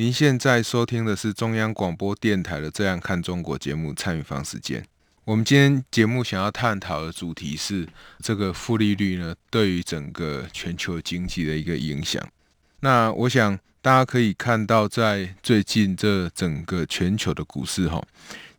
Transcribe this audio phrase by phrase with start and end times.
[0.00, 4.82] 您现在收听的是中央广播电台的《这样看中国》节目，参与方时间。
[5.26, 7.86] 我们今天节目想要探讨的主题是
[8.20, 12.26] 这个负利率呢，对于整个全球经济的一个影响。
[12.80, 18.02] 那我想大家可以看到，在最近这整个全球的股市哈，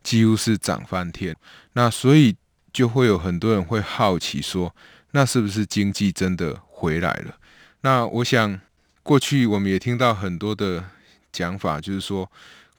[0.04, 1.36] 几乎是涨翻天。
[1.74, 2.36] 那所以
[2.72, 4.76] 就会有很多人会好奇说，
[5.14, 7.36] 那是不是经济真的回来了？
[7.82, 8.62] 那我想，
[9.02, 10.84] 过去我们也听到很多的
[11.32, 12.30] 讲法，就是说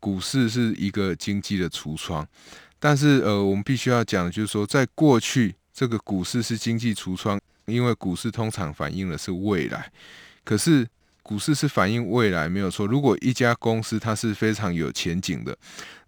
[0.01, 2.27] 股市是一个经济的橱窗。
[2.79, 9.93] 但是，呃，我们必须要讲就是说，在过去这个股市是经济橱窗，因为股市通常反映的是未来。
[10.43, 10.85] 可是，
[11.23, 12.85] 股市是反映未来没有错。
[12.85, 15.57] 如果一家公司它是非常有前景的，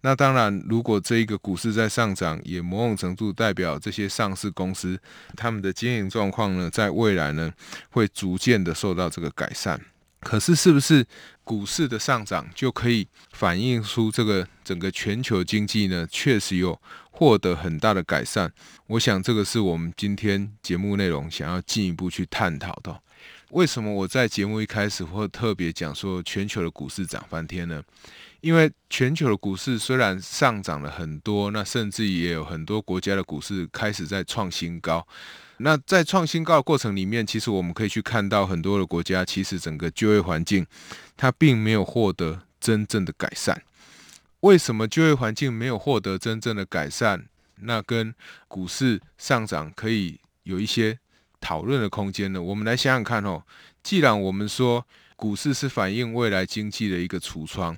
[0.01, 4.99] 那当然，如果这一个股市在上涨，也某种程度代表这些上市公司
[5.37, 7.49] 他们的经营状况呢，在未来呢
[7.91, 9.79] 会逐渐的受到这个改善。
[10.19, 11.05] 可是，是不是
[11.45, 16.05] 股市的上涨就可以反映出这个整个全球经济呢？
[16.11, 16.77] 确实有
[17.11, 18.51] 获得很大的改善。
[18.87, 22.99] 我想，这个是我们今天节目内容想要进一步去探讨的。
[23.51, 27.81] 为什么我在节目一开始会特别讲说全球的股市涨翻天呢？
[28.45, 35.07] 因为全球的股市虽然上涨了很多，那甚至也有很多国家的股市开始在创新高。
[35.57, 40.63] 那在创新高的过程里面，其实我们可以去看到很多的国家，其实整个就业环境
[41.17, 43.59] 它并没有获得真正的改善。
[44.41, 47.25] 为什么就业环境没有获得真正的改善？
[47.61, 48.13] 那跟
[48.47, 50.99] 股市上涨可以有一些
[51.41, 53.41] 讨论的空间呢，我们来想想看哦。
[53.81, 54.85] 既然我们说
[55.15, 57.75] 股市是反映未来经济的一个橱窗，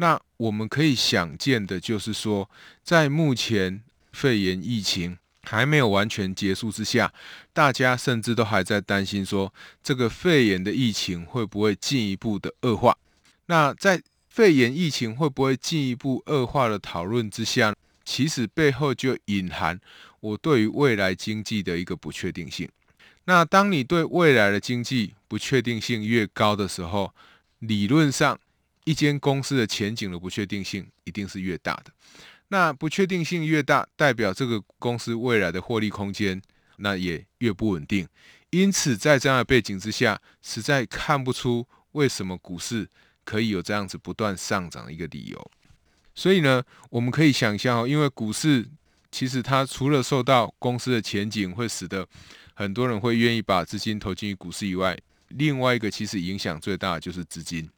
[0.00, 2.48] 那我们可以想见的就是说，
[2.82, 7.12] 在目前肺炎疫情还没有完全结束之下，
[7.52, 9.52] 大家甚至都还在担心说，
[9.84, 12.96] 这个肺炎的疫情会不会进一步的恶化？
[13.44, 19.78] 那在肺炎疫情会不会进一步恶化的讨论之下，其实背后就隐含
[20.20, 22.66] 我对于未来经济的一个不确定性。
[23.26, 27.12] 那当你对未来的经济不确定性越高的时候，
[27.58, 28.38] 理论上
[28.90, 31.92] 一间公司的前景的不确定性一定是越大的。
[32.48, 36.42] 那不确定性越大，代表这个公司未来的获利空间
[36.78, 38.08] 那也越不稳定。
[38.50, 42.88] 因此，在这样的背景之下，实在看不出为什么股市
[43.24, 45.50] 可以有这样子不断上涨的一个理由。
[46.16, 48.68] 所以呢，我们可以想象，因为股市
[49.12, 52.04] 其实它除了受到公司的前景会使得
[52.54, 57.70] 很多人会愿意把资金投进于股市以外，另外一个其实影响最大的就是资金。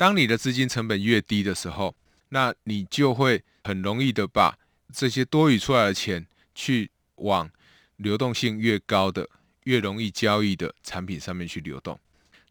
[0.00, 1.94] 当你的资金成本越低的时候，
[2.30, 4.56] 那你就会很容易的把
[4.90, 7.50] 这些多余出来的钱去往
[7.98, 9.28] 流动性越高的、
[9.64, 12.00] 越容易交易的产品上面去流动。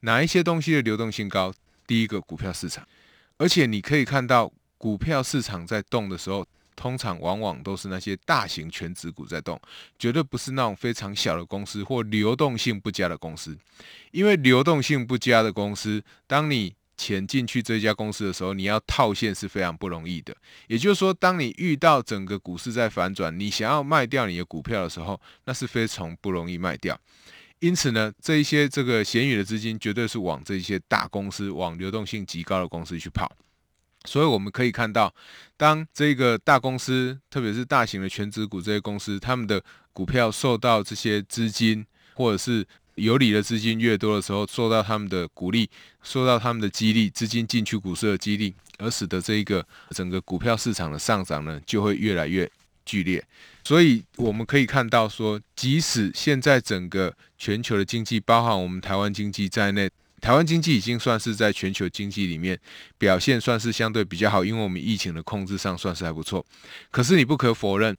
[0.01, 1.51] 哪一些东西的流动性高？
[1.87, 2.87] 第一个，股票市场。
[3.37, 6.45] 而且你可以看到，股票市场在动的时候。
[6.75, 9.59] 通常往往都是那些大型全职股在动，
[9.97, 13.57] 绝对不是那种非常小的公司或流动性不佳的公司。
[14.11, 20.35] 因为流动性不佳的公司，当你钱进去这家公司的时候，你要套现是非常不容易的。
[20.67, 26.99] 也就是说，当你遇到整个股市在反转，你想要卖掉你的股票的时候，那是非常不容易卖掉。
[27.59, 33.31] 因此呢，这一些这个闲余的资金，绝对是往这些大公司、往流动性极高的公司去跑。
[34.05, 35.13] 所以我们可以看到，
[35.57, 39.61] 当这个大公司，特别是大型的全值股这些公司，他们的
[39.91, 42.65] 股票受到这些资金或者是
[42.99, 45.69] 有理的资金越多的时候，受到他们的鼓励，
[46.03, 52.49] 受到他们的激励，资金进去股市的激励，而使得这一个整个股票市场的上涨呢，就会越来越
[52.85, 53.23] 剧烈。
[53.63, 59.89] 所以我们可以看到说，即使现在整个全球的经济，包含我们台湾经济在内。
[60.21, 62.59] 台湾经济已经算是在全球经济里面
[62.97, 66.45] 表现算是相对比较好，因为我们疫情的控制上算是还不错。
[66.91, 67.95] 可是你不可否认，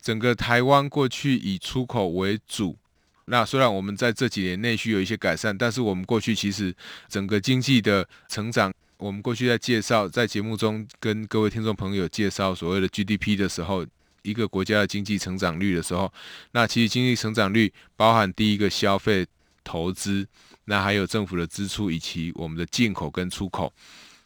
[0.00, 2.76] 整个台湾过去以出口为主，
[3.26, 6.74] 那虽然我们在这几年内需有一些改善，但是我们过去其实
[7.08, 13.86] 整个经济的成长，我们过去在介绍在节目中跟各位听众朋友介绍所谓的 GDP 的时候，
[14.22, 16.12] 一个国家的经济成长率的时候，
[16.52, 19.26] 那其实经济成长率包含第一个消费
[19.62, 20.26] 投资。
[20.66, 23.70] 那还有政府的支出以及我们的进口跟出口，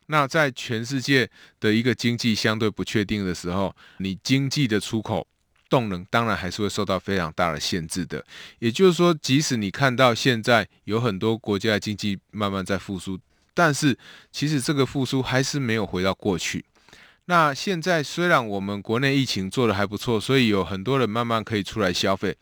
[0.06, 1.28] 那在全世界
[1.58, 5.26] 的一个经济相对不确定的时候，你经济的出口
[5.68, 8.24] 动能当然还是会受到非常大的限制的。
[8.58, 13.18] 也就是说，即使你看到现在有很多国家的经济慢慢在复苏，
[13.54, 13.96] 但是
[14.32, 16.64] 其实这个复苏还是没有回到过去。
[17.26, 22.36] 那现在虽然我们国内疫情做得还不错，所以有很多人慢慢可以出来消费，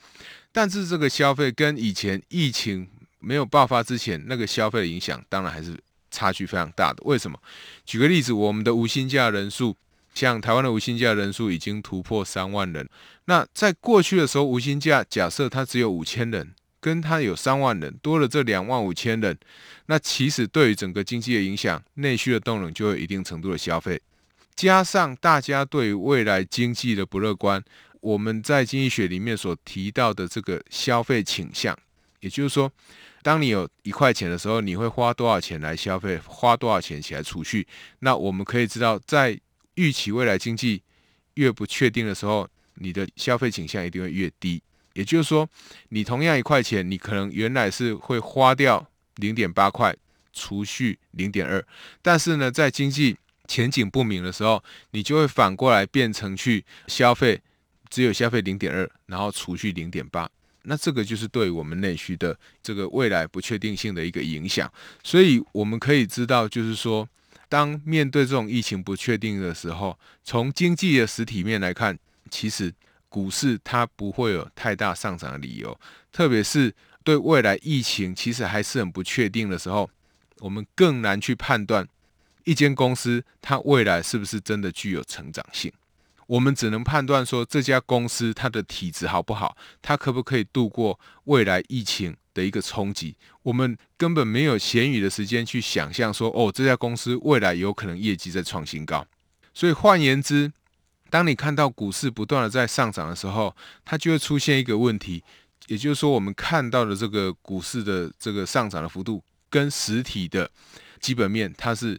[0.53, 2.89] 但是这个消费跟以前疫情
[3.19, 5.77] 没有爆发之前那个消费的影响，当然还是。
[6.09, 7.39] 差距非常大的，为什么？
[7.85, 9.77] 举个例子，我们的无薪假人数，
[10.17, 12.89] 像台湾的无薪假人数已经突破三万人。
[13.27, 19.39] 那在过去的时候，无薪假假设它只有五千人，跟它有三万人，多了这两万五千人，
[19.85, 24.01] 那其实对于整个经济的影响，内需的动能就有一定程度的消费，
[24.55, 27.63] 加上大家对未来经济的不乐观，
[28.01, 31.79] 我们在经济学里面所提到的这个消费倾向，
[32.21, 32.73] 也就是说。
[33.23, 36.17] 当你有一块钱的时候，你会花多少钱来消费？
[36.25, 37.67] 花多少钱起来储蓄？
[37.99, 39.37] 那我们可以知道，在
[39.77, 40.83] 预期未来经济
[41.35, 44.63] 越不确定的时候，你的消费倾向一定会越低。
[44.93, 45.49] 也就是说，
[45.91, 48.87] 你同样一块钱，你可能原来是会花掉
[49.17, 49.95] 零点八块，
[50.33, 51.65] 储蓄零点二，
[52.01, 54.63] 但是呢，在经济前景不明的时候，
[54.93, 57.41] 你就会反过来变成去消费，
[57.91, 60.29] 只有消费零点二，然后储蓄零点八。
[60.63, 64.73] 那这个就是对我们内需的这个未来不确定性的一个影响，
[65.05, 67.09] 所以我们可以知道，就是说，
[67.49, 71.99] 当面对这种疫情不确定的时候，从经济的实体面来看，
[72.31, 72.73] 其实
[73.09, 75.79] 股市它不会有太大上涨的理由，
[76.13, 79.89] 特别是对未来疫情其实还是很不确定的时候，
[80.41, 81.87] 我们更难去判断
[82.45, 85.73] 一间公司它未来是不是真的具有成长性。
[86.27, 93.17] 我们只能判断说，这家公司它的体质好不好，它可不可以度过未来疫情的一个冲击。
[93.43, 99.07] 我们根本没有闲余的时间去想象说，哦，这家公司未来有可能业绩在创新高。
[99.55, 100.53] 所以换言之，
[101.09, 105.25] 当你看到股市不断的在上涨的时候，它就会出现一个问题，
[105.69, 110.51] 也就是说，我们看到的这个股市的这个上涨的幅度，跟实体的
[111.01, 111.99] 基本面它是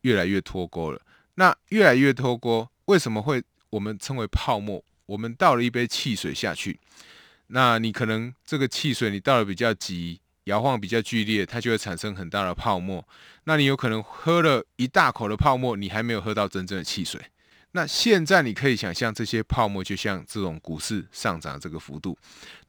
[0.00, 1.00] 越来越脱钩了。
[1.34, 3.42] 那越来越脱钩，为什么会？
[3.70, 4.82] 我们称为泡沫。
[5.06, 6.78] 我们倒了一杯汽水下去，
[7.54, 13.06] 那你可能这个汽水你倒的比较急，摇晃比较剧烈，它就会产生很大的泡沫。
[13.44, 17.20] 那你有可能喝了一大口的泡沫，你还没有喝到真正的汽水。
[17.70, 22.18] 那现在你可以想象，这些泡沫就像这种股市上涨这个幅度。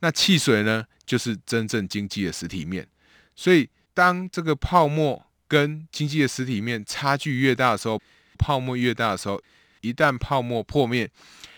[0.01, 2.88] 那汽水呢，就是真正经济的实体面。
[3.35, 7.99] 所以，当这个泡沫跟经济的实体面差距越大的时候，
[8.38, 9.41] 泡沫越大的时候。
[9.81, 11.07] 一旦泡沫破灭，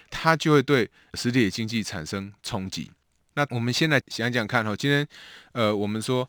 [0.10, 2.92] 它就会对实体经济产生冲击。
[3.38, 5.08] 那我们先来想想看哈，今天
[5.52, 6.28] 呃，我们说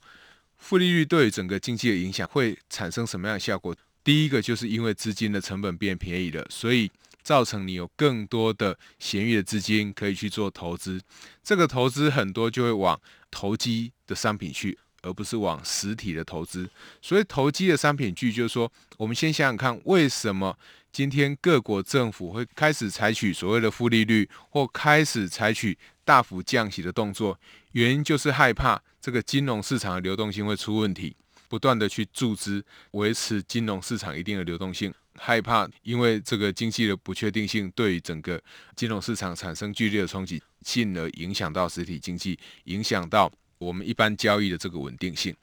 [0.58, 3.74] 负利率对整个经济的影响会产生什么样的效果？
[4.04, 6.90] 第一个就是因为资金的成本变便宜了，所以
[7.22, 11.00] 造成你有更多的闲余的资金可以去做投资。
[11.42, 13.00] 这个投资很多就会往
[13.30, 16.68] 投机的商品去，而不是往实体的投资。
[17.00, 20.58] 所以投机的商品去，就是说，我们先想想看，为什么？
[20.90, 27.38] 今天各国政府会开始采取所谓的负利率，或开始采取大幅降息的动作，
[27.72, 31.14] 原因就是害怕这个金融市场的流动性会出问题，
[31.48, 38.42] 不断的去注资维持金融市场一定的流动性，害怕因为这个经济的不确定性对整个
[38.74, 45.36] 金融市场产生剧烈的冲击，进而影响到实体经济，影响到我们一般交易的这个稳定性，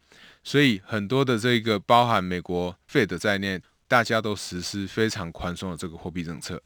[0.43, 3.61] 所以很多的这个包含美国 Fed 在内。
[3.87, 6.61] 大家都实施非常宽松的这个货币政策，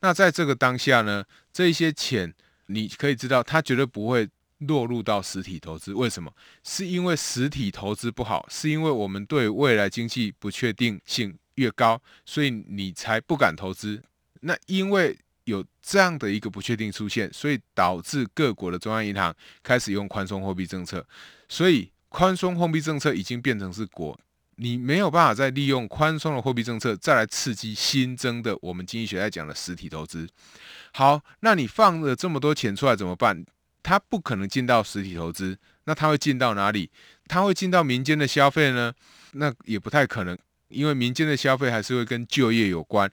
[0.00, 2.32] 那在这个当下呢，这一些钱
[2.66, 5.92] 你可以知道，它绝对不会落入到实体投资。
[5.92, 6.32] 为什么？
[6.64, 14.02] 是因为实体投资不好，是因为我们对未来经济不确定性越高，所以你才不敢投资。
[14.40, 21.06] 那因为有这样的一个不确定出现，所以导致各国的中央银行开始用宽松货币政策，
[21.48, 24.18] 所以宽松货币政策已经变成是国。
[24.62, 30.28] 你没有办法再利用宽松的货币政策再来刺激新增的我们经济学在讲的实体投资。
[30.92, 33.44] 好，那你放了这么多钱出来怎么办？
[33.82, 36.88] 它不可能进到实体投资，那它会进到哪里？
[37.26, 38.92] 它会进到民间的消费呢？
[39.32, 40.38] 那也不太可能，
[40.68, 43.10] 因为民间的消费还是会跟就业有关。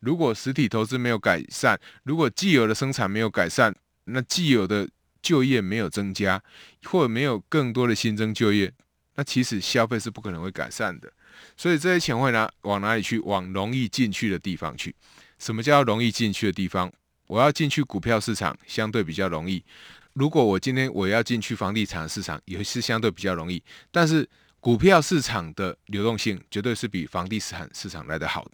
[0.00, 3.72] 如果实体投资没有改善，如果既有的生产没有改善，
[4.06, 4.88] 那既有的
[5.22, 6.42] 就业没有增加，
[6.86, 8.72] 或者没有更多的新增就业。
[9.18, 11.12] 那其实消费是不可能会改善的，
[11.56, 13.18] 所以这些钱会拿往哪里去？
[13.18, 14.94] 往容易进去的地方去。
[15.40, 16.88] 什么叫容易进去的地方？
[17.26, 19.64] 我要进去股票市场，相对比较容易。
[20.12, 23.60] 如果我今天我要进去房地产市场，也是相对比较容易。
[23.90, 24.28] 但是
[24.60, 28.48] 股票市场的流动性绝对是比房地产市场来得好。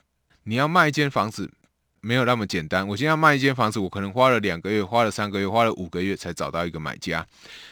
[0.44, 1.52] 你要卖一间房子，
[2.04, 2.86] 没有那么简单。
[2.86, 7.26] 我今天要卖一间房子，我可能花了两个月，花了三个月，花了五个月才找到一个买家。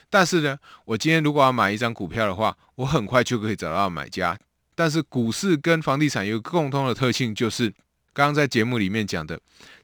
[0.09, 4.39] 但是呢，我今天如果要买一张股票的话，我很快就可以找到买家。
[4.75, 7.69] 但是股市跟房地产有个共通的特性，就是
[8.15, 9.39] 刚刚在节目里面讲的，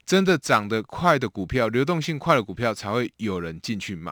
[0.07, 4.11] 真的涨得快的股票，流动性快的股票才会有人进去买。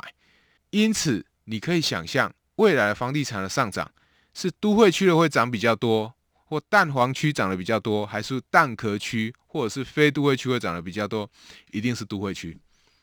[0.71, 3.91] 因此，你可以想象未来房地产的上涨，
[4.35, 6.13] 是都会区的会涨比较多，
[6.47, 11.31] 或蛋黄区涨得比较多，还是蛋壳区或者是非都会区会涨得比较多？
[11.71, 12.57] 一定是都会区。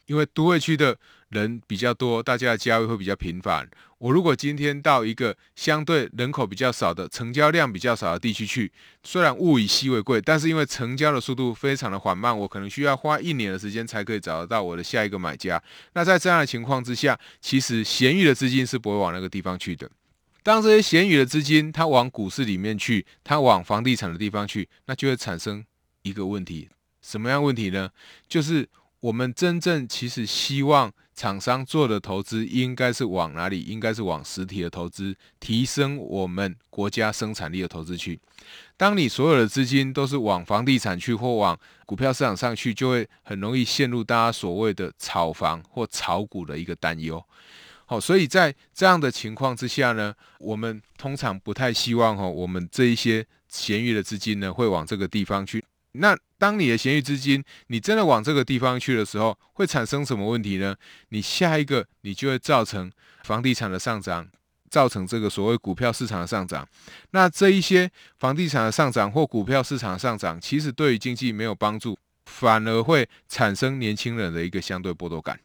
[0.06, 0.98] 因为都会区的
[1.30, 3.66] 人比较多，大家的交易会比较频繁。
[4.00, 8.70] 我如果今天到一个相对人口比较少的、成交量比较少的地区去，
[9.06, 15.64] 虽然物以稀为贵，但是因为成交的速度非常的缓慢，我可能需要花一年的时间才可以找得到我的下一个买家。
[15.94, 19.90] 那在这样的情况之下，其实闲余的资金是不会往那个地方去的。
[20.44, 25.66] 当这些闲余的资金它往股市里面去，它往房地产的地方去，那就会产生
[26.04, 26.70] 一个问题。
[27.02, 27.90] 什么样问题呢？
[28.28, 28.70] 就是。
[29.04, 33.60] 我们真正其实希望厂商做的投资，应该是往哪里？
[33.60, 38.18] 应该是往实体的投资，提升我们国家生产力的投资去。
[38.78, 47.22] 当你所有的资金都是往房地产去或往股票市场上去，就会很容易陷入大家所谓的炒房或炒股的一个担忧。
[47.86, 55.64] 好，所以在这样的情况之下呢，我们通常不太希望哈，我们这一些闲余的资金呢，会往这个地方去。
[55.94, 60.76] 那当你的闲余资金，你真的往这个地方去的时候，会产生什么问题呢？
[61.10, 62.92] 你下一个，你就会造成
[63.24, 64.28] 房地产的上涨，
[64.72, 66.68] 造成这个所谓股票市场的上涨。
[67.12, 75.40] 那这一些房地产的上涨或股票市场的上涨，其实对于经济没有帮助，反而会产生年轻人的一个相对剥夺感。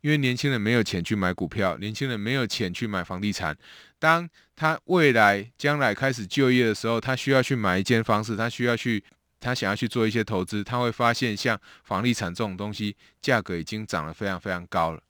[0.00, 3.56] 因为年轻人没有钱去买股票，年轻人没有钱去买房地产。
[3.98, 9.02] 当他未来将来开始就业的时候，他需要去买一间房子，他需要去。
[9.40, 15.00] 他想要去做一些投资，他会发现像房地产这种东西，价格已经涨得非常非常高了，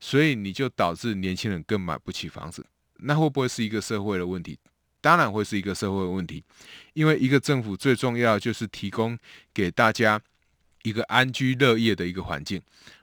[0.00, 2.66] 所以你就导致年轻人更买不起房子。
[2.96, 4.58] 那会不会是一个社会的问题？
[5.00, 6.42] 当然会是一个社会的问题，
[6.94, 9.16] 因为一个政府最重要就是提供
[9.54, 10.20] 给大家
[10.82, 12.60] 一个安居乐业的一个环境。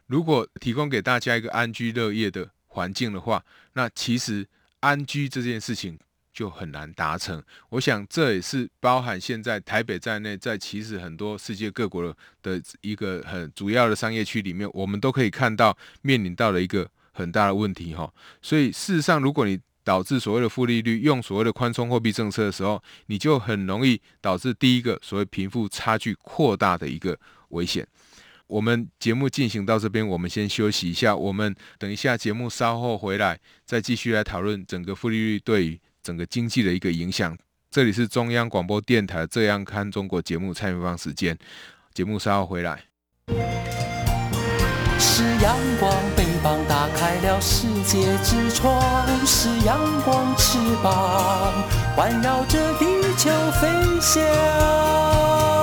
[0.08, 3.44] 如果提供给大家一个安居乐业的环境的话，
[3.74, 4.48] 那其实
[4.80, 6.00] 安居这件事情。
[6.34, 7.40] 就很难达成。
[7.70, 18.12] 我想这也是包含现在台北在内，在其实很多世界各国的一个很主要的商业区里面，我们都可以看到面临到了一个很大的问题哈。
[18.42, 27.16] 所以事实上，如果你导致所谓的负利率，用所谓的宽松货币政策的时候，你就很容易导致第一个所谓贫富差距扩大的一个
[27.50, 27.88] 危险。
[28.54, 31.16] 我们节目进行到这边，我们先休息一下。
[31.16, 35.80] 我们等一下节目稍后回来，再继续来讨论整个负利率对于。
[36.04, 37.34] 整个经济的一个影响。
[37.72, 41.38] 这里是中央广播电台《这样看中国》节目，蔡明芳时间。
[41.94, 42.84] 节目稍后回来。
[45.00, 51.64] 是阳光，翅膀打开了世界之窗；是阳光，翅膀
[51.96, 52.86] 环绕着地
[53.18, 53.32] 球
[53.62, 53.70] 飞
[54.02, 55.63] 翔。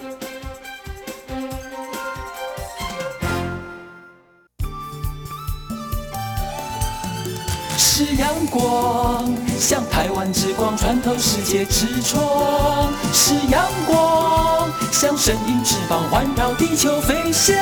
[9.61, 17.55] 像台湾之光穿透世界之窗；是阳光，像神鹰翅膀环绕地球飞翔。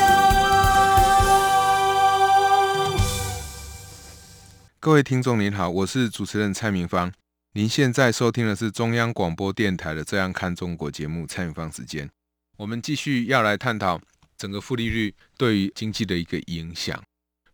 [4.79, 7.11] 各位听众您好，我是主持人蔡明芳。
[7.51, 12.09] 您现在收听的是中央广播电台的《这样看中国》节目，蔡明芳时间。
[12.55, 13.99] 我们继续要来探讨
[14.37, 17.03] 整个负利率对于经济的一个影响。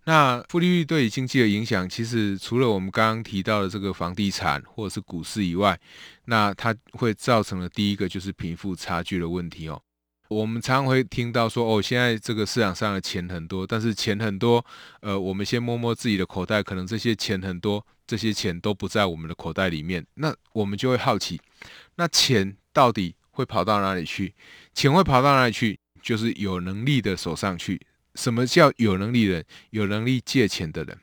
[0.05, 5.79] 那负利率对于经济的影响，其实除了我们刚刚提到的这个房地产或者是股市以外，
[6.25, 9.81] 那它会造成的第一个就是贫富差距的问题哦。
[10.27, 14.63] 我们常常会听到说，哦，现在这个市场上的钱很多，但是钱很多，
[15.01, 20.05] 呃，我们先摸摸自己的口袋，可能这些钱很多，这些钱都不在我们的口袋里面。
[20.15, 21.39] 那我们就会好奇，
[21.95, 24.33] 那钱到底会跑到哪里去？
[24.74, 25.79] 钱会跑到哪里去？
[26.01, 27.79] 就是有能力的手上去。
[28.15, 29.45] 什么叫有能力人？
[29.69, 30.98] 有能力借钱的人，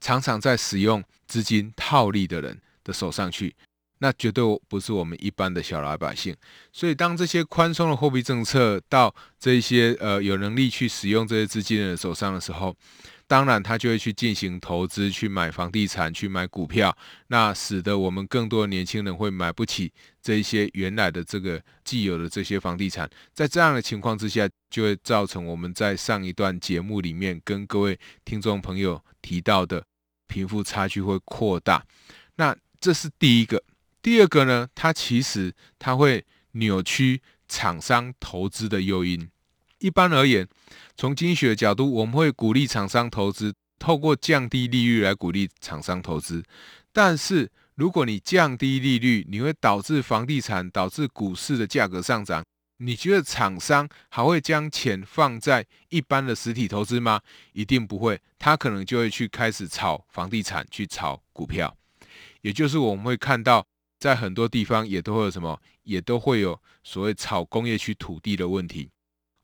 [0.00, 3.54] 常常在使用资金套利的人的手上去，
[3.98, 6.36] 那绝对不是我们一般的小老百姓。
[6.72, 12.76] 所以，当这些宽松的货币政策到这些呃有能力去使用这些资金的人手上的时候，
[13.26, 16.94] 当然，他就会去进行投资，去买房地产，去买股票，
[17.28, 23.08] 那使得我们更多的年轻人会买不起这一些原来的这个既有的这些房地产。
[23.32, 29.84] 在这样的情况之下，就会造成我们在上一段节目里面跟各位听众朋友提到的
[30.26, 31.84] 贫富差距会扩大。
[32.36, 33.62] 那这是第一个。
[34.02, 39.30] 第二个呢，它其实它会扭曲厂商投资的诱因。
[39.84, 40.48] 一般而言，
[40.96, 46.42] 从经济学的角度，我们会鼓励厂商投资，透过降低利率来鼓励厂商投资。
[46.90, 52.42] 但是，如果你降低利率，你会导致房地产、导致股市的价格上涨。
[52.78, 57.20] 你觉得厂商还会将钱放在一般的实体投资吗？
[57.52, 61.76] 一定不会，他可能就会去开始炒房地产，去炒股票。
[62.40, 63.66] 也就是我们会看到，
[63.98, 68.88] 在很多地方也都会有什么，也都会有所谓炒工业区土地的问题。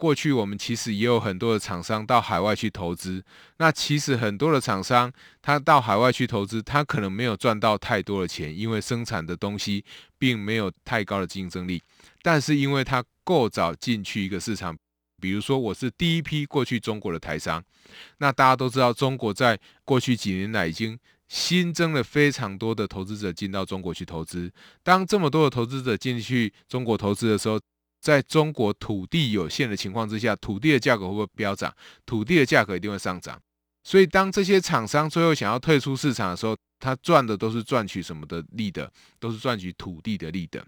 [0.00, 3.23] 过去我们其实也有很多的厂商到海外去投资，
[3.59, 9.85] 那其实很多的厂商他到海外去投资，他可能没有赚到太多的钱，因为生产的东西
[10.19, 11.83] 并没有太高的竞争力。
[12.23, 14.75] 但是因为他够早进去一个市场，
[15.21, 17.62] 比如说我是第一批过去中国的台商，
[18.16, 24.50] 那大家都知道，中国在过去几年来已经新增了非常多的投资者进到中国去投资。
[24.82, 27.60] 当这么多的投资者进去中国投资的时候，
[28.00, 31.75] 在中国土地有限的情况之下，土地的价格会不会飙涨？
[32.06, 33.41] 土地的价格一定会上涨。
[33.84, 38.91] 所以，当这些厂商最后想要退出市场的时候，他赚的都是赚取什么的利的？
[39.19, 40.67] 都是赚取土地的利的。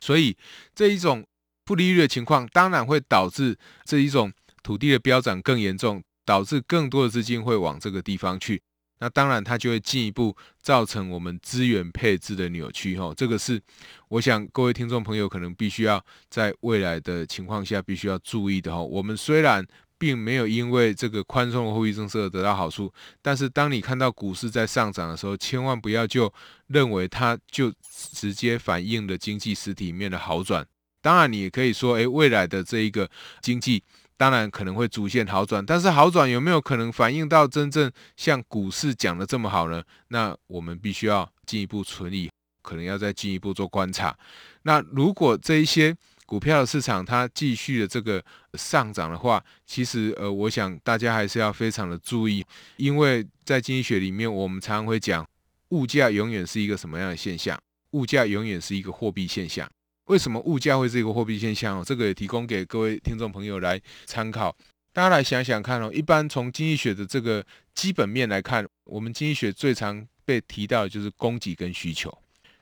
[0.00, 0.36] 所以，
[0.74, 1.24] 这一种
[1.64, 4.32] 负利率的情况，当然会导致这一种
[4.62, 8.62] 土地的飙涨更严重，导致更多的资金会往这个地方去。
[9.02, 13.60] 那当然，它就会进一步造成我们资源配置的扭曲，哈，这个是
[14.06, 18.80] 我想各位听众朋友可能必须要在未来的情况下必须要注意的，哈。
[18.80, 19.66] 我们虽然
[19.98, 26.32] 并没有因为这个宽松的货币政策得到好处，但是当你看到股市在上涨的时候，千万不要就
[26.68, 27.72] 认为它就
[28.14, 30.64] 直接反映了经济实体面的好转。
[31.00, 33.10] 当然，你也可以说，诶，未来的这一个
[33.40, 33.82] 经济。
[34.16, 39.82] 当然可能会逐渐好转，但是好转有没有可能反映到真正像股市讲的这么好呢？
[40.08, 42.30] 那我们必须要进一步存疑，
[42.62, 44.16] 可能要再进一步做观察。
[44.62, 52.44] 那如果这一些股票的市场它继续的这个上涨的话，其实呃，我想大家还是要非常的注意，
[52.76, 55.28] 因为在经济学里面，我们常常会讲，
[55.70, 57.60] 物价永远是一个什么样的现象？
[57.90, 59.68] 物价永远是一个货币现象。
[60.06, 61.84] 为什么物价会是一个货币现象哦？
[61.86, 64.56] 这个也提供给各位听众朋友来参考。
[64.92, 72.12] 大家来想想看哦，一般从经济学的这个基本面来看，我们经济学最常被提到的就是供给跟需求。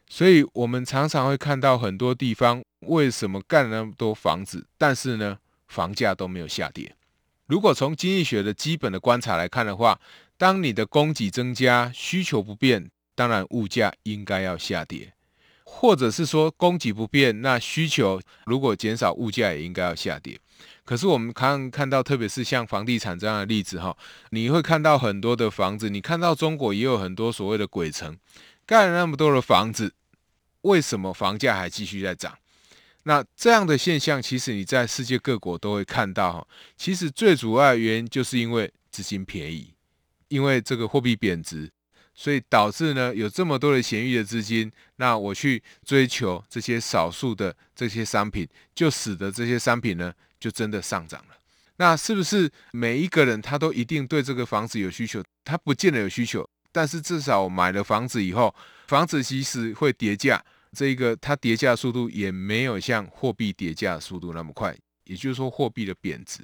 [0.08, 6.94] 所以，我们常常会看到很多地方为什么盖了那么多房子，但是呢，房价都没有下跌。
[7.46, 10.00] 如果从经济学的基本的观察来看的话，
[10.36, 15.12] 当你的供给增加，需求不变，当然物价应该要下跌。
[15.72, 20.38] 或者是说供给不变，那需求如果减少，物价也应该要下跌。
[20.84, 23.96] 可是我们看看到，特别是像房地产这样的例子哈，
[24.30, 28.18] 你会看到很多的房子，你看到中国也有很多所谓的鬼城，
[28.66, 29.94] 盖了那么多的房子，
[30.62, 32.36] 为什么房价还继续在涨？
[33.04, 36.46] 那这样的现象，其实你在世界各国都会看到哈。
[36.76, 39.72] 其实最主要的原因就是因为资金便宜，
[40.28, 41.70] 因为这个货币贬值。
[42.20, 51.34] 所以导致呢，有这么多的闲余的资金，那我去追求这些少数的这些商品，就使得这些商品呢，就真的上涨了。
[51.76, 55.24] 那是不是每一个人他都一定对这个房子有需求？
[55.46, 58.54] 他不见得有需求，但是至少买了房子以后，
[58.86, 60.44] 房子即使会跌价，
[60.76, 66.40] 这个它跌价速度也没有像货币跌价速度那么快，也就是说货币的贬值。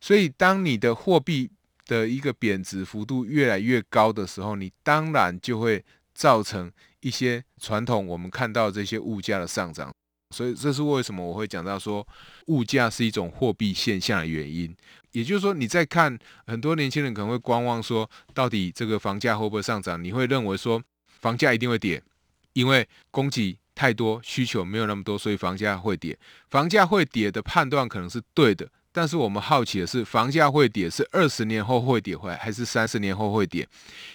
[0.00, 1.50] 所以当你的货币
[1.90, 9.92] 的一个贬值幅度越来越高的时候，你当然就会造成一些传统我们看到这些物价的上涨，
[10.30, 12.06] 所以这是为什么我会讲到说
[12.46, 14.72] 物价是一种货币现象的原因。
[15.10, 20.00] 也就是说，你在看很多年轻人可能会观望，说到底这个房价会不会上涨？
[20.00, 20.80] 你会认为说
[21.20, 22.00] 房价一定会跌，
[22.52, 26.16] 因为供给太多，需求没有那么多，所以房价会跌。
[26.48, 33.66] 房价会跌的判断可能是对的，但是我们好奇的是，房价会跌是二十年后会跌回来，还是三十年后会跌？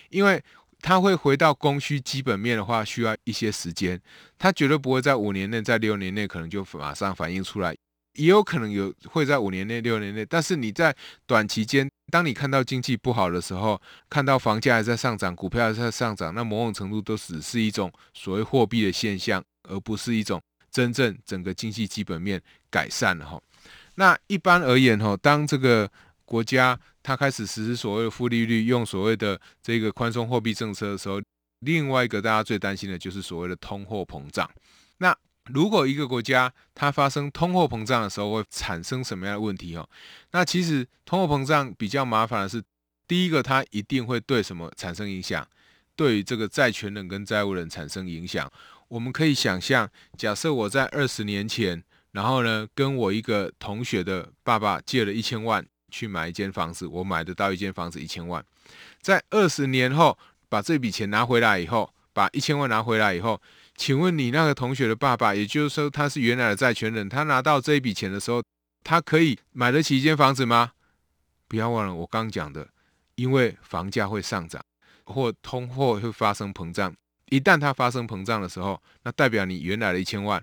[0.10, 0.44] 因为
[0.82, 4.00] 它会回到供需基本面的话，需要一些时间，
[4.38, 7.76] 它绝对不会在五年内、在六年内可能就马上反映出来。
[8.14, 23.42] 也有可能有会在五年内、六年内，但是你在短期间，当你看到经济不好的时候，看到房价还在上涨，股票还在上涨，那某种程度都只是一种所谓货币的现象，而不是一种真正整个经济基本面改善了哈。
[23.96, 25.90] 那一般而言哈，当这个
[26.26, 31.22] 国家它开始实施所谓的负利率，用所谓的这个宽松货币政策的时候，
[31.60, 34.50] 另外一个大家最担心的就是所谓的通货膨胀。
[34.98, 39.76] 那如果一个国家它发生通货膨胀的时候，会产生什么样的问题？
[39.76, 39.88] 哦，
[40.32, 42.64] 那其实通货膨胀比较麻烦的是，
[43.08, 45.48] 第一个它一定会对什么产生影响？
[45.96, 48.52] 对于这个债权人跟债务人产生影响。
[48.88, 51.84] 我们可以想象，假设我在二十年前，
[52.16, 58.42] 然后呢，跟我一个同学的爸爸借了一千万去买一间房子，我买得到一间房子一千万，
[59.02, 63.42] 在二十年后把这笔钱拿回来以后，把一千万拿回来以后。
[63.76, 68.42] 请问你那个同学的爸爸，也就是说他是原来的债权人，他拿到这一笔钱的时候，
[68.86, 70.72] 他可以买得起一间房子吗？
[71.50, 72.70] 不要忘了我刚讲的，
[73.16, 74.64] 因为房价会上涨，
[75.04, 76.96] 或通货会发生膨胀。
[77.30, 80.42] 一旦它发生膨胀的时候，那代表你原来的一千万，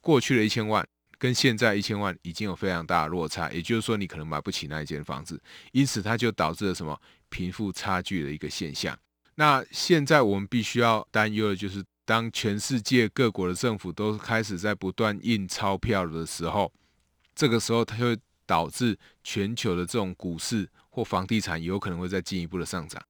[0.00, 0.88] 过去的一千万
[1.20, 8.98] 跟现在一千万已经有非常大的落差，也就是说你可能买不起那一间房子，因此它就导致了什么贫富差距的一个现象。
[9.36, 11.84] 那现在我们必须要担忧的就是。
[12.06, 16.72] 当全世界各国的政府都开始在不断印钞票的时候，
[17.36, 23.00] 这个时候它会导致全球的这种股市或房地产有可能会再进一步的上涨。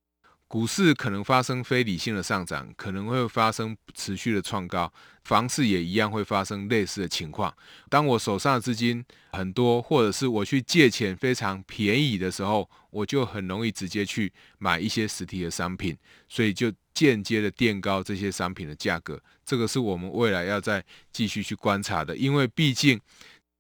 [0.51, 7.55] 股市可能发生非理性的上涨，可能会发生持续的创高，房市也一样会发生类似的情况。
[7.89, 15.97] 当我手上的资金很多，或者是我去借钱非常便宜的时候，我就很容易直接去买一些实体的商品，
[16.29, 19.23] 所以就间接的垫高这些商品的价格。
[19.45, 23.01] 这个是我们未来要再继续去观察的，因为毕竟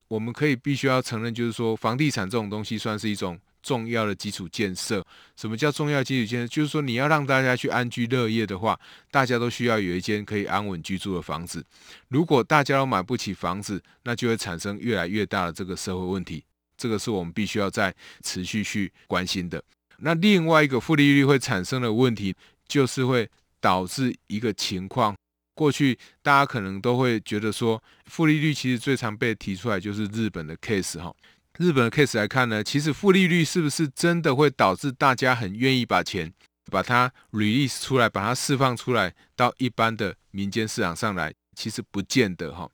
[0.09, 3.39] 我们可以必须要承认，就是说房地产这种东西算是一种。
[3.63, 5.05] 重要的基础建设，
[5.37, 6.49] 什么叫重要基础建设？
[6.49, 8.79] 就是说你要让大家去安居乐业的话，
[9.11, 11.65] 大家都需要有一间可以安稳居住的房子。
[12.09, 16.45] 如果大家都买不起房子，那就会产生越来越大的这个社会问题。
[16.77, 19.63] 这个是我们必须要再持续去关心的。
[19.99, 22.35] 那另外一个负利率会产生的问题，
[22.67, 23.29] 就是会
[23.61, 25.15] 导致一个情况。
[25.55, 31.15] 过去大家可能都会觉得说，负利率其实最常被提出来就是日本的 case 哈。
[31.61, 36.33] 日本的 case 来看呢，其实负利率是不是真的会导致大家很愿意把钱
[36.71, 41.31] 把它 release 出来，把它释放出来到一般的民间市场上来？
[41.55, 42.67] 其实不见得哈。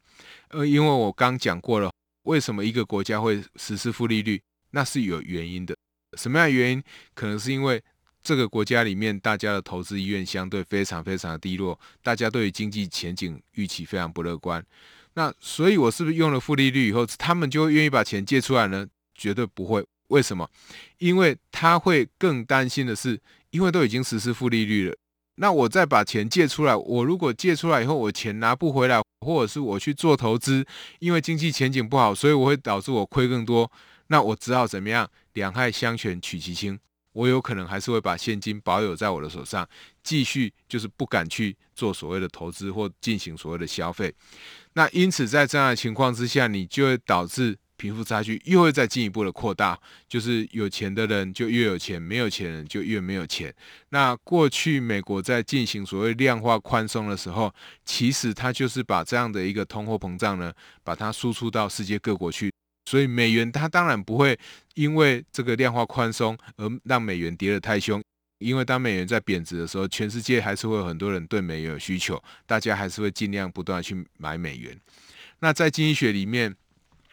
[0.51, 1.91] 呃，因为我刚讲过了，
[2.23, 5.77] 为什么一个国家会实施负利率，那是有原因的。
[6.17, 6.81] 什么样的原因？
[7.13, 7.83] 可能是因为
[8.23, 14.65] 这个国家里面大家的投资意愿相对非常非常的低落，大家对于经济前景预期非常不乐观。
[15.17, 18.87] 那所以，我是不是用了负利率以后，他们就会愿意把钱借出来呢？
[19.15, 19.83] 绝对不会。
[20.09, 20.47] 为什么？
[20.99, 24.95] 因为他会更担心的是，因为都已经实施负利率了，
[25.37, 30.67] 那我再把钱借出来，我如果借出来以后，我钱拿不回来，或者是我去做投资，
[30.99, 33.73] 因为经济前景不好，所以我会导致我亏更多。
[34.09, 35.11] 那我只好怎么样？
[35.33, 36.79] 两害相权取其轻。
[37.13, 39.67] 我有可能还是会把现金保有在我的手上，
[40.03, 44.13] 继续就是不敢去做所谓的投资或进行所谓的消费。
[44.77, 53.53] 那因此在这样的情况之下，你就会导致贫富差距又会再进一步的扩大，就是有钱的人就越有钱，没有钱人就越没有钱。
[53.89, 57.51] 那过去美国在进行所谓量化宽松的时候，
[57.87, 60.53] 其实它就是把这样的一个通货膨胀呢，
[60.85, 62.53] 把它输出到世界各国去。
[62.85, 64.39] 所以美元它当然不会
[64.75, 68.03] 因为这个量化宽松而让美元跌得太凶，
[68.39, 74.79] 因为当美元在贬值的时候，全世界还是会有很多人对美元有需求，大家还是会尽量不断去买美元。
[75.41, 76.55] 那在经济学里面，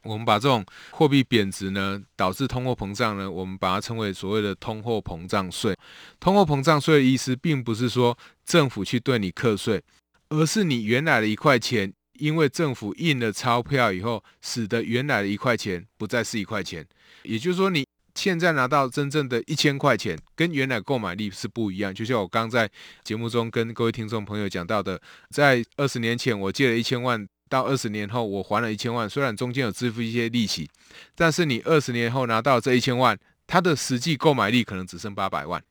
[0.04, 5.76] 我们把这种货币贬值呢导致通货膨胀呢，我们把它称为所谓的通货膨胀税。
[6.20, 9.82] 通货膨胀税的意思并不是说政府去对你课税，
[10.30, 11.94] 而是你原来的一块钱。
[12.20, 16.86] 因为政府印了钞票以后，使得原来的一块钱不再是一块钱，
[17.24, 17.84] 也就是说，你
[18.16, 21.94] 现在拿到真正的一千块钱，跟原来购买力是不一样。
[21.94, 22.70] 就像我刚在
[23.04, 30.70] 节目中跟各位听众朋友讲到的，在二十年前我借了一千万，到二十年后我还了一千万，虽然中间有支付一些利息，
[31.16, 35.64] 但是你二十年后拿到这一千万，它的实际购买力可能只剩八百万。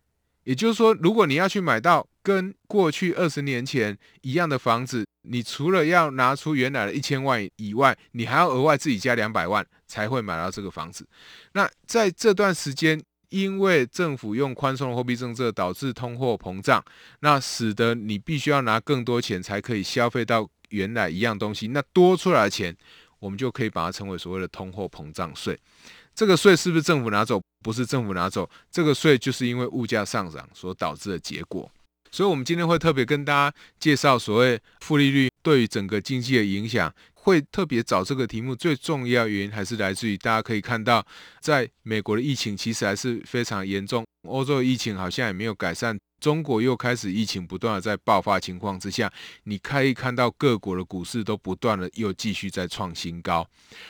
[0.45, 11.07] 也就是说，如果你要去买到跟过去二十年前一样的房子，你除了要拿出原来的一千万以外，你还要额外自己加两百万才会买到这个房子。
[11.53, 16.83] 那在这段时间，因为政府用宽松的货币政策导致通货膨胀，
[17.21, 21.69] 那使得你必须要拿更多钱才可以消费到原来一样东西。
[21.69, 22.75] 那多出来的钱，
[23.19, 25.59] 我们就可以把它称为所谓的通货膨胀税。
[26.15, 27.39] 这个税是不是政府拿走？
[27.63, 31.71] 不是政府拿走，这个税就是因为物价上涨所导致的结果。
[32.13, 36.95] 所以，我们今天会特别跟大家介绍所谓负利率对于整个经济的影响。
[37.25, 41.07] 会特别找这个题目，最重要原因还是来自于大家可以看到，
[41.39, 45.97] 在美国的疫情其实还是非常严重，欧洲的疫情好像也没有改善。
[46.23, 53.45] 中国又开始疫情不断的在爆发情况之下，你可以看到各国的股市都不断的又继续在创新高，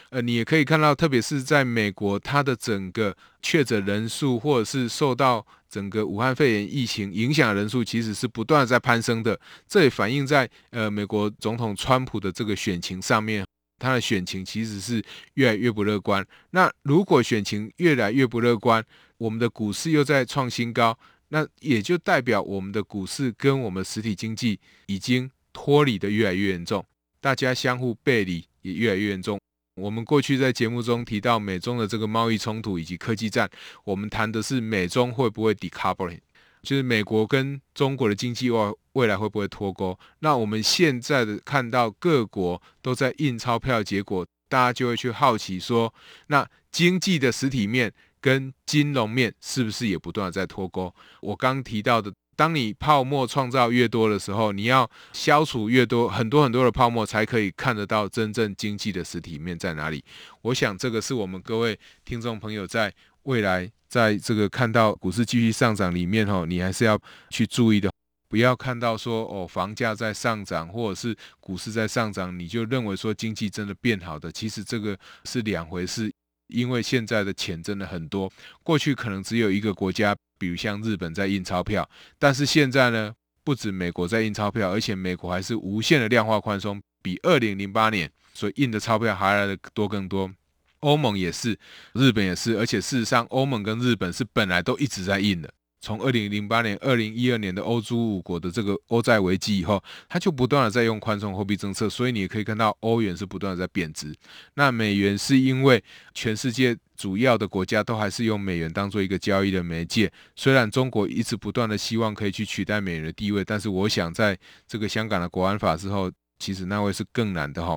[0.09, 9.39] 呃，你也可以看到，特别是在美国，它的整个确诊人数或者是受到整个武汉肺炎疫情影响的人数，其实是不断的在攀升的。
[9.69, 13.45] 这也反映在呃美国总统川普的这个选情上面，
[13.79, 16.27] 他的选情其实是越来越不乐观。
[16.53, 18.83] 那如果选情越来越不乐观，
[19.19, 20.99] 我们的股市又在创新高。
[21.35, 26.85] 那也就代表我们的股市跟我们实体经济已经脱离得越来越严重，
[27.23, 29.41] 大家相互背离也越来越严重。
[29.77, 33.49] 我们过去在节目中提到美中的这个贸易冲突以及科技战，
[33.85, 36.21] 我们谈的是美中会不会 decoupling，
[36.63, 39.99] 就是美国跟中国的经济未未来会不会脱钩？
[40.19, 45.95] 那我们现在的看到各国都在印钞票，结果大家就会去好奇说，
[46.27, 47.91] 那经济的实体面。
[48.23, 50.95] 跟金融面是不是也不断的在脱钩？
[51.21, 60.03] 我刚提到的，当你泡沫创造越多的时候，你要消除越多很多很多的泡沫，才可以看得到真正经济的实体面在哪里。
[60.43, 66.97] 我想这个是我们各位听众朋友在未来在这个看到股市继续上涨里面吼，你还是要
[67.29, 67.91] 去注意的，
[68.29, 76.13] 不要看到说哦房价在上涨或者是股市在上涨，你就认为说经济真的变好的，其实这个是两回事。
[76.53, 81.89] 因为现在的钱真的很多，过去可能只有一个国家，比如像日本在印钞票，
[82.19, 83.13] 但是现在呢，
[83.43, 90.31] 不止美国在印钞票，而且美国还是无限的量化宽松，比二零零八年所印的钞票还来的多更多。
[90.81, 91.59] 欧盟也是，
[91.93, 95.53] 日本也是，而且事实上，欧盟跟日本是本来都一直在印的。
[95.83, 104.15] 从二零零八年、二零一二年的欧洲五国的这个欧债危机以后，它就不断的在用宽松货币政策，所以你也可以看到欧元是不断的在贬值。
[104.55, 105.83] 那美元是因为
[106.15, 117.77] 全世界主要的国家都还是用美元当做一个交易的媒介，虽然中国一直不断的希望可以去取代美元的地位，但是我想在这个香港的国安法之后，其实那会是更难的哈。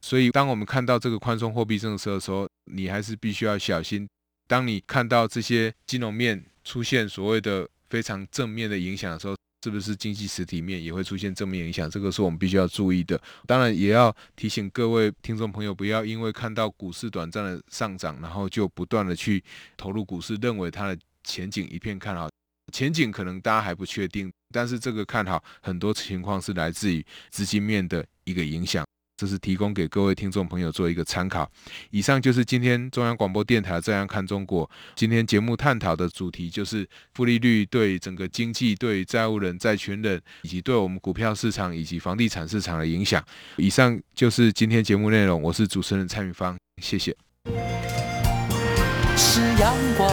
[0.00, 4.08] 所以当我们看到这个宽松货币政策的时候，你还是必须要小心。
[4.48, 11.88] 当你看到这些金融面，出现所谓的非常正面的影响的时候，是不是经济实体面也会出现正面影响？
[11.88, 13.20] 这个是我们必须要注意的。
[13.46, 19.42] 当然，也要提醒各位听众朋友，不要因为看到股市短暂的上涨，然后就不断的去
[19.76, 22.28] 投入股市，认为它的前景一片看好。
[22.72, 28.84] 前景可能大家还不确定，但是这个看好很多情况是来自于资金面的一个影响。
[29.22, 31.48] 这是提供给各位听众朋友做一个参考。
[31.92, 34.66] 以上就是今天中央广播电台《这样看中国》。
[34.96, 43.24] 今天节目探讨的主题就是负利率对整个经济、对债务人、债权人，以及对我们股票市场以及房地产市场的影响。
[43.58, 45.40] 以上就是今天节目内容。
[45.40, 47.16] 我是主持人蔡明芳，谢谢。
[49.16, 50.12] 是阳光，